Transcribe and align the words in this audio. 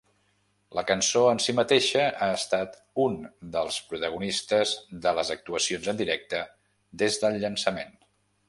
La 0.77 0.83
cançó 0.91 1.21
en 1.33 1.41
si 1.47 1.53
mateixa 1.59 2.05
ha 2.05 2.29
estat 2.37 2.79
un 3.05 3.19
dels 3.57 3.79
protagonistes 3.91 4.75
de 5.07 5.17
les 5.21 5.33
actuacions 5.37 5.93
en 5.95 6.03
directe 6.05 6.45
des 7.05 7.23
del 7.27 7.43
llançament. 7.47 7.99